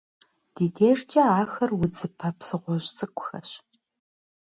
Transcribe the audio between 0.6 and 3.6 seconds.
дежкӏэ ахэр удзыпэ псыгъуэжь цӏыкӏухэщ.